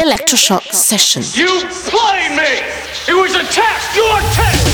[0.00, 1.20] electroshock session.
[1.34, 2.64] You played me!
[3.06, 3.94] It was a test!
[3.94, 4.64] Your test!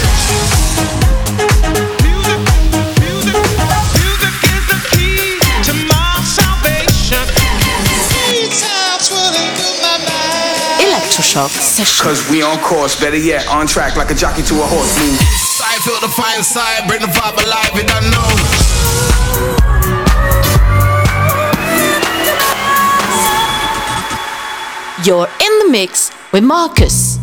[10.78, 12.04] Electroshock session.
[12.04, 14.94] Cause we on course, better yet, on track like a jockey to a horse.
[15.00, 15.18] Move.
[15.64, 18.75] I feel the fire inside, bring the vibe alive, and I know.
[25.06, 27.20] You're in the mix with Marcus.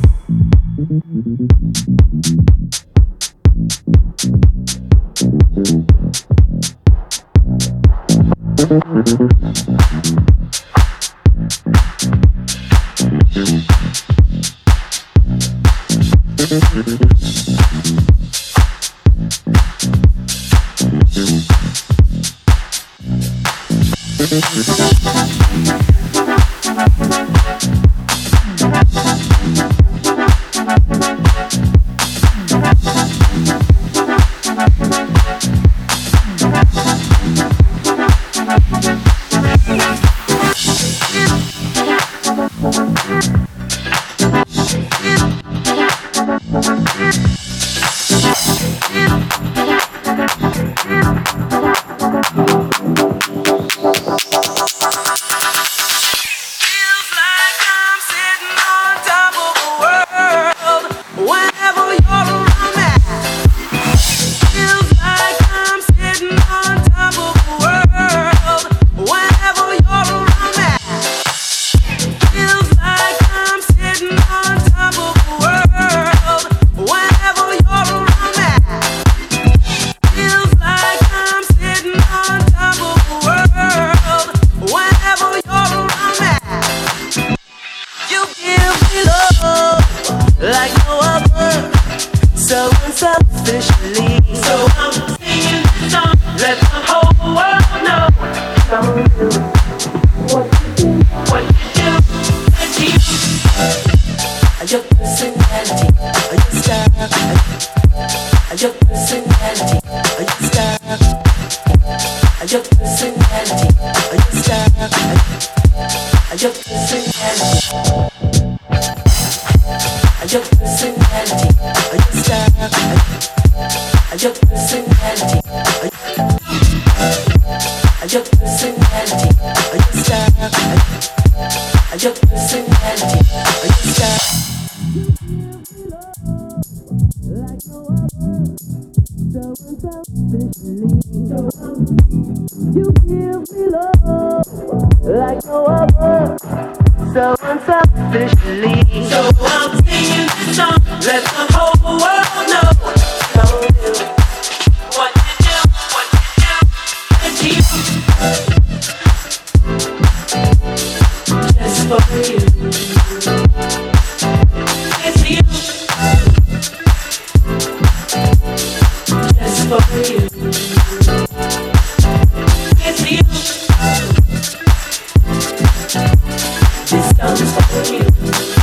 [177.43, 178.62] just for you.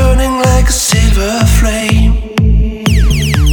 [0.00, 2.14] burning like a silver flame.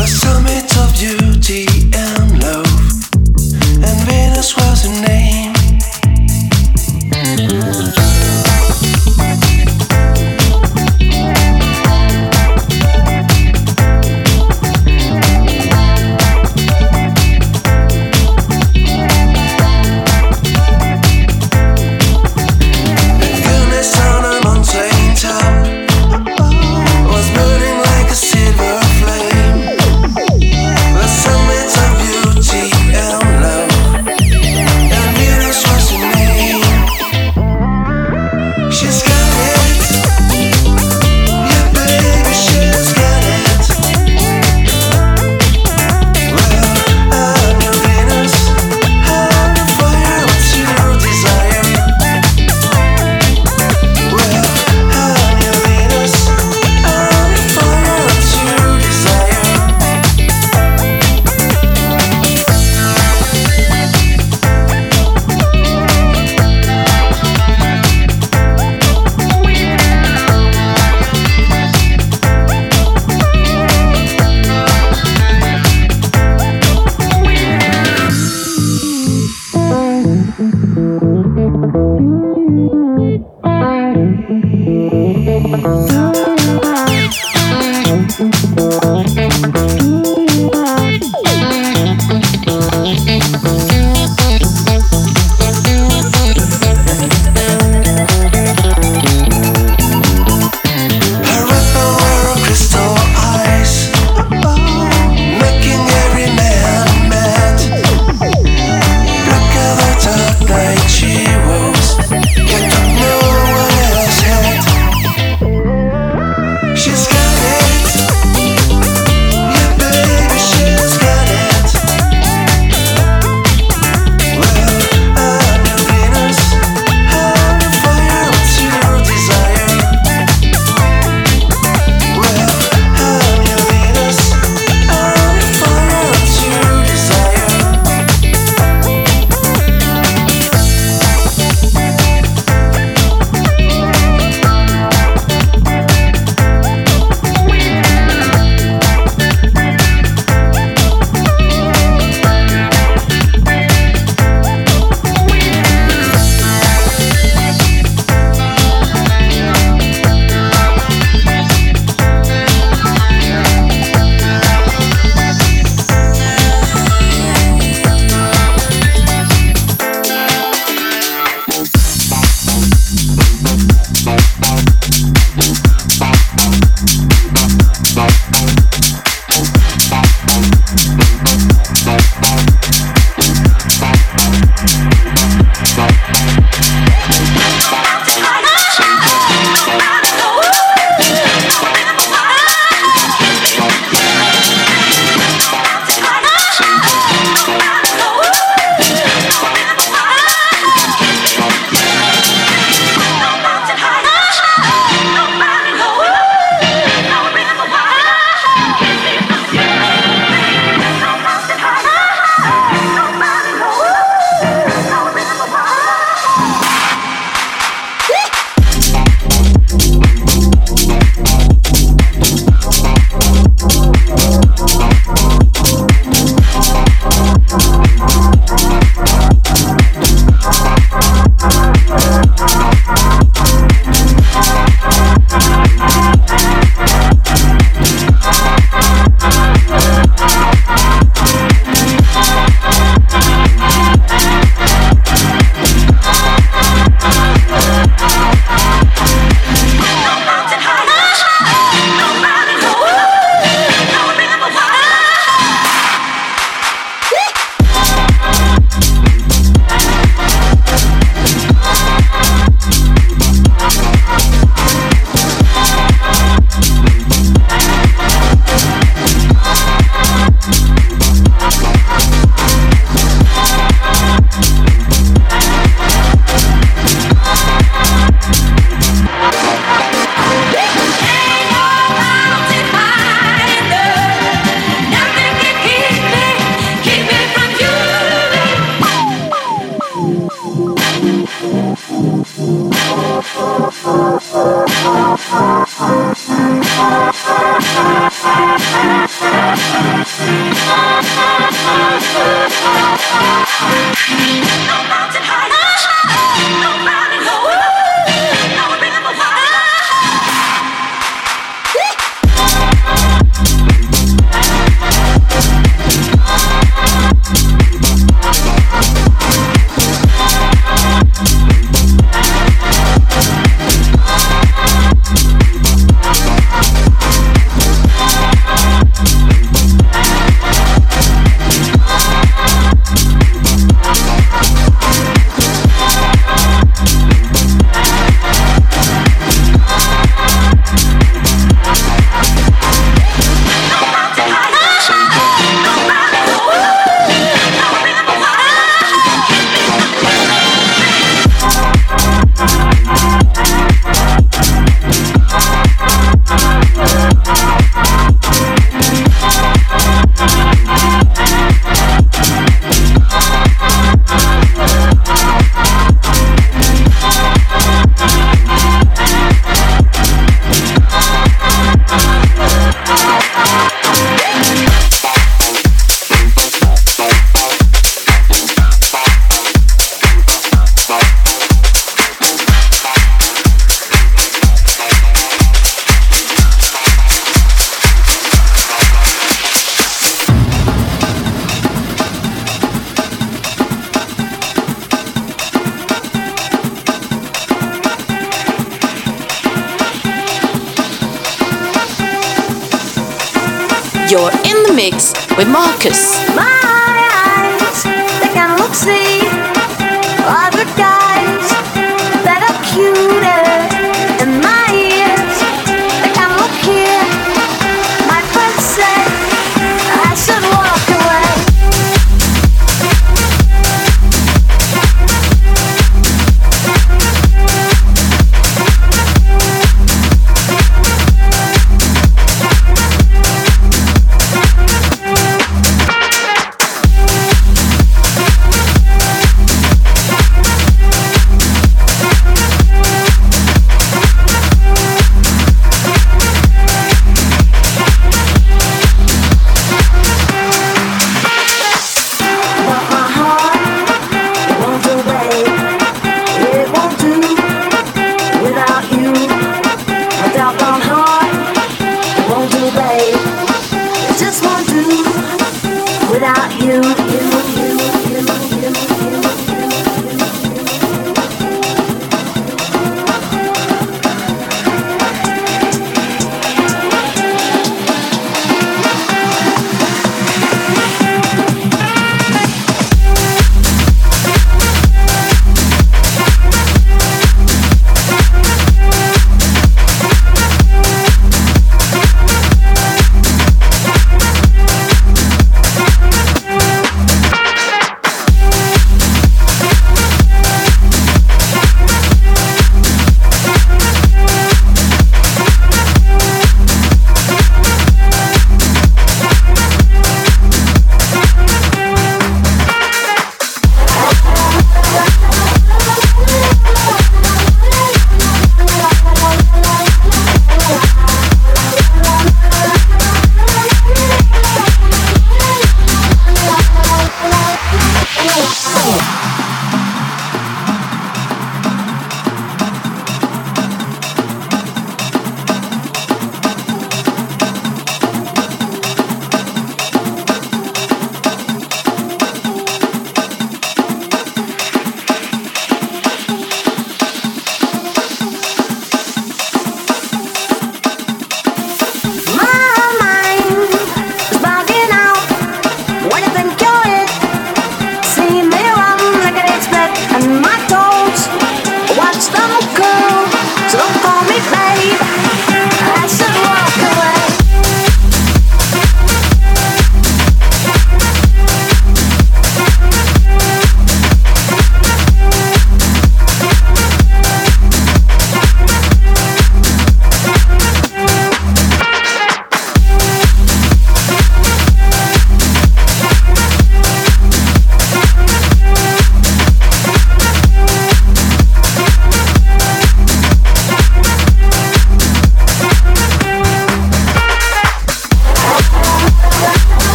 [0.00, 1.66] The summit of beauty
[2.06, 2.80] and love,
[3.86, 5.29] and Venus was her name.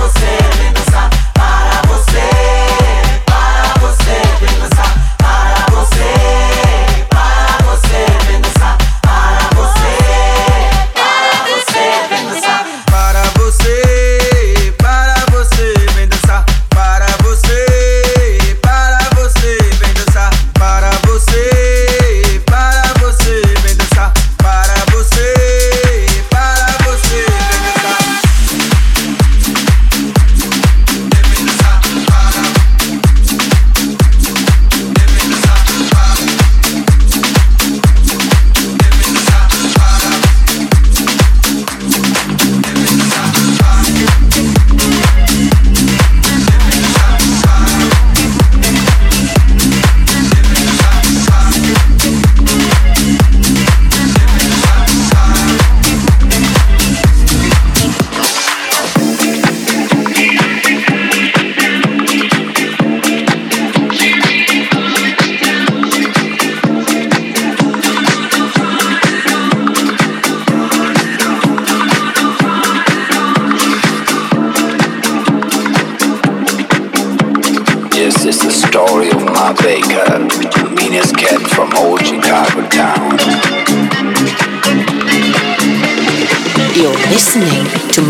[0.00, 0.40] você,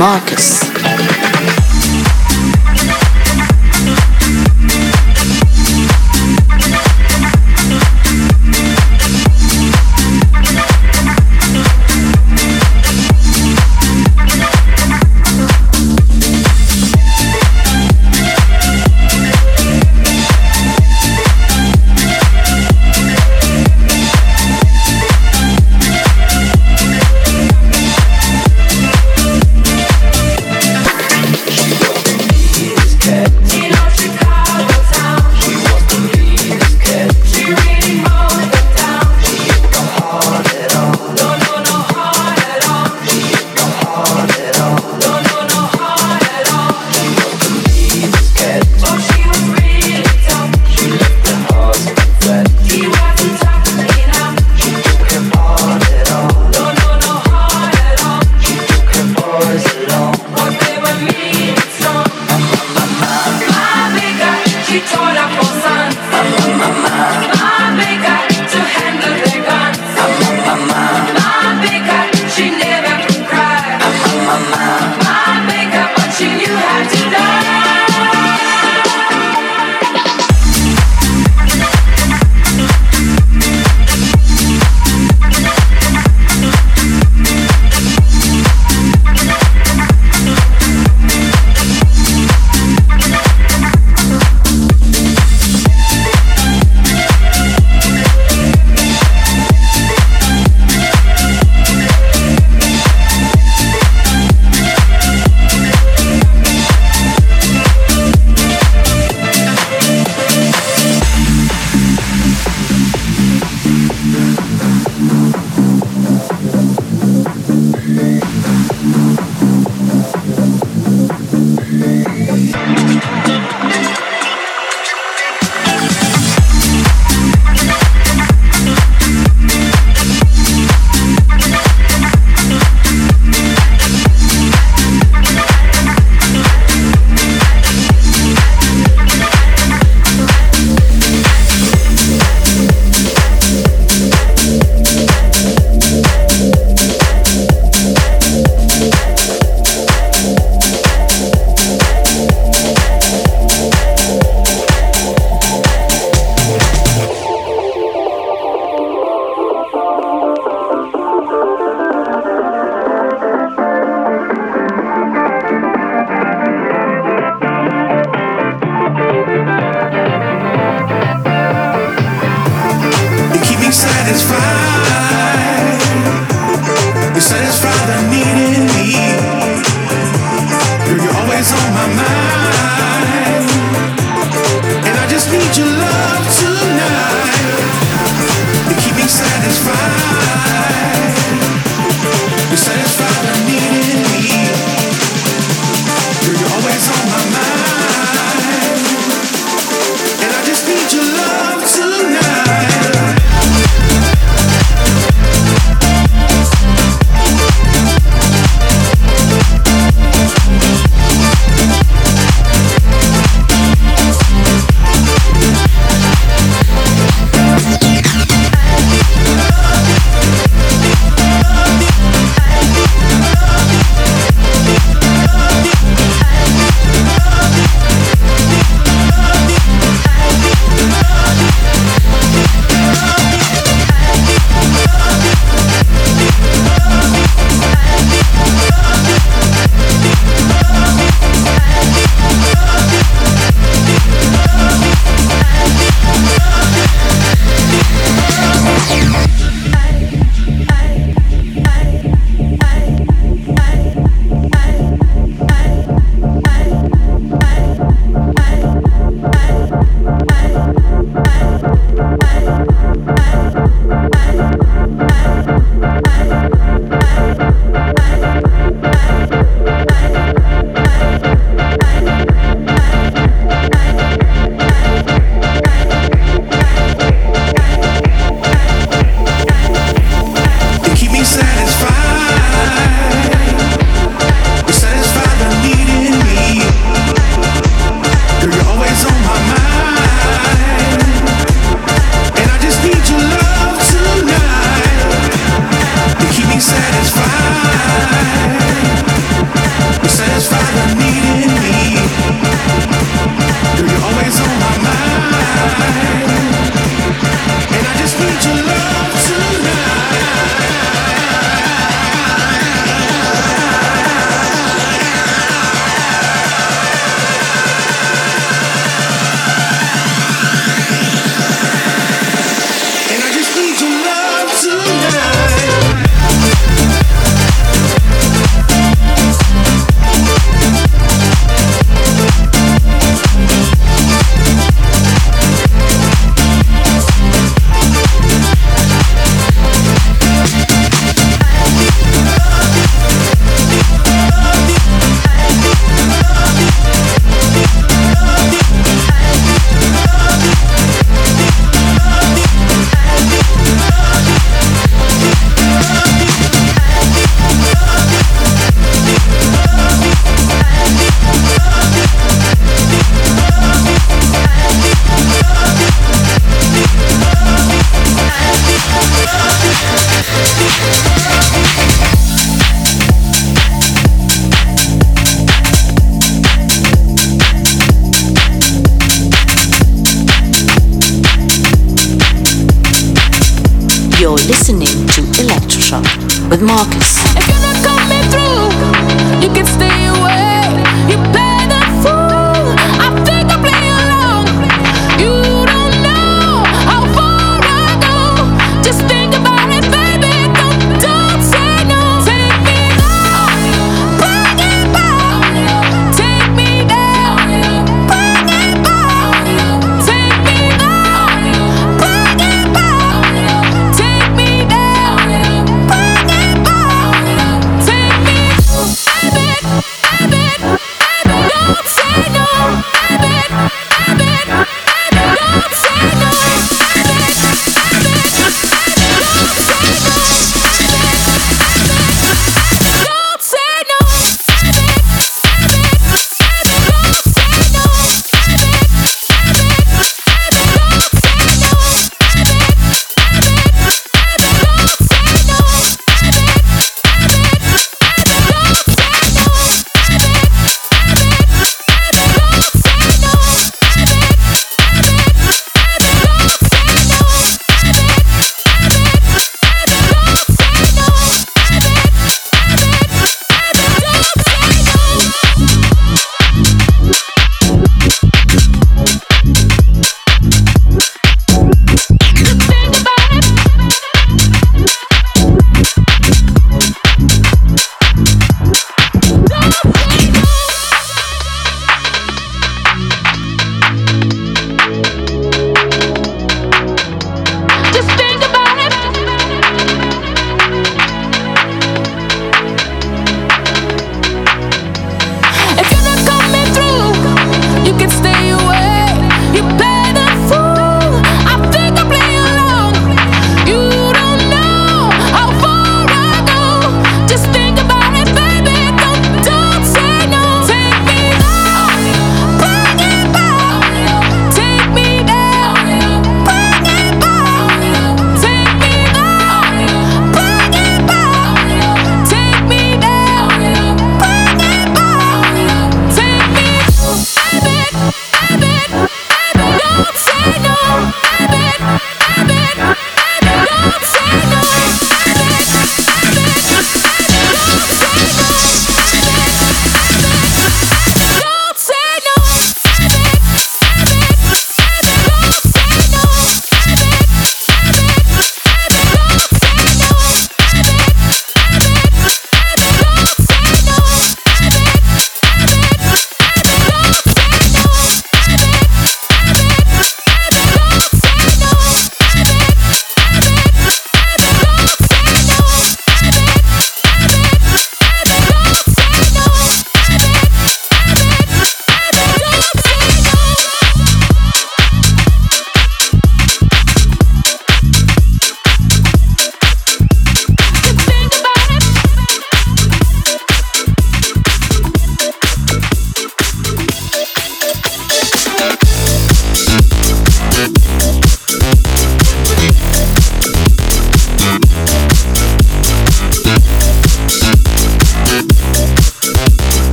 [0.00, 0.79] Marcus.